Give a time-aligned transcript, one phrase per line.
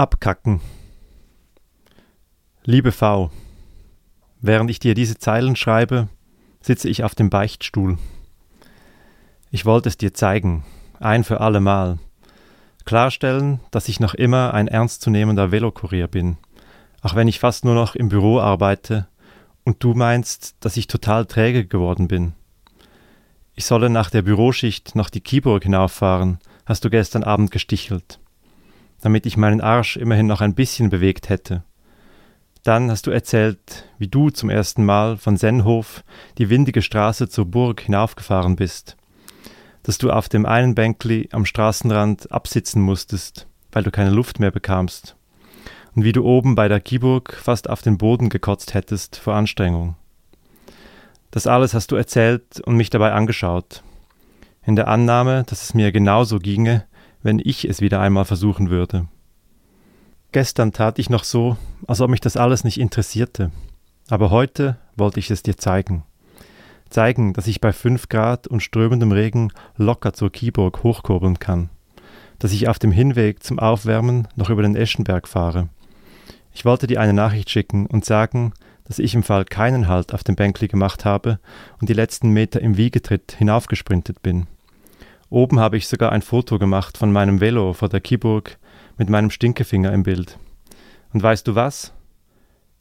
[0.00, 0.62] Abkacken.
[2.64, 3.30] Liebe V,
[4.40, 6.08] während ich dir diese Zeilen schreibe,
[6.62, 7.98] sitze ich auf dem Beichtstuhl.
[9.50, 10.64] Ich wollte es dir zeigen,
[11.00, 11.98] ein für alle Mal.
[12.86, 16.38] Klarstellen, dass ich noch immer ein ernstzunehmender Velokurier bin,
[17.02, 19.06] auch wenn ich fast nur noch im Büro arbeite
[19.64, 22.32] und du meinst, dass ich total träge geworden bin.
[23.54, 28.19] Ich solle nach der Büroschicht noch die Kieburg hinauffahren, hast du gestern Abend gestichelt
[29.00, 31.64] damit ich meinen Arsch immerhin noch ein bisschen bewegt hätte.
[32.62, 36.04] Dann hast du erzählt, wie du zum ersten Mal von Sennhof
[36.36, 38.96] die windige Straße zur Burg hinaufgefahren bist,
[39.82, 44.50] dass du auf dem einen Bänkli am Straßenrand absitzen musstest, weil du keine Luft mehr
[44.50, 45.16] bekamst,
[45.94, 49.96] und wie du oben bei der Kiburg fast auf den Boden gekotzt hättest vor Anstrengung.
[51.30, 53.82] Das alles hast du erzählt und mich dabei angeschaut,
[54.66, 56.84] in der Annahme, dass es mir genauso ginge,
[57.22, 59.08] wenn ich es wieder einmal versuchen würde.
[60.32, 61.56] Gestern tat ich noch so,
[61.86, 63.50] als ob mich das alles nicht interessierte,
[64.08, 66.04] aber heute wollte ich es dir zeigen.
[66.88, 71.70] Zeigen, dass ich bei fünf Grad und strömendem Regen locker zur Kieburg hochkurbeln kann,
[72.38, 75.68] dass ich auf dem Hinweg zum Aufwärmen noch über den Eschenberg fahre.
[76.52, 78.52] Ich wollte dir eine Nachricht schicken und sagen,
[78.84, 81.38] dass ich im Fall keinen Halt auf dem Bänkli gemacht habe
[81.80, 84.48] und die letzten Meter im Wiegetritt hinaufgesprintet bin.
[85.30, 88.58] Oben habe ich sogar ein Foto gemacht von meinem Velo vor der Kiburg
[88.98, 90.38] mit meinem Stinkefinger im Bild.
[91.12, 91.92] Und weißt du was?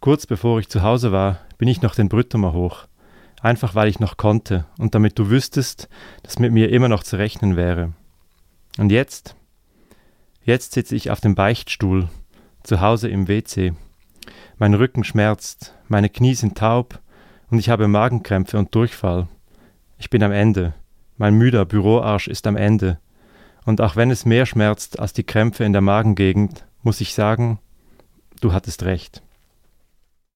[0.00, 2.86] Kurz bevor ich zu Hause war, bin ich noch den Brüttomer hoch.
[3.42, 5.90] Einfach weil ich noch konnte und damit du wüsstest,
[6.22, 7.92] dass mit mir immer noch zu rechnen wäre.
[8.78, 9.36] Und jetzt?
[10.42, 12.08] Jetzt sitze ich auf dem Beichtstuhl,
[12.62, 13.74] zu Hause im WC.
[14.58, 17.00] Mein Rücken schmerzt, meine Knie sind taub
[17.50, 19.28] und ich habe Magenkrämpfe und Durchfall.
[19.98, 20.72] Ich bin am Ende.
[21.20, 22.98] Mein müder Büroarsch ist am Ende.
[23.66, 27.58] Und auch wenn es mehr schmerzt als die Krämpfe in der Magengegend, muss ich sagen,
[28.40, 29.22] du hattest recht.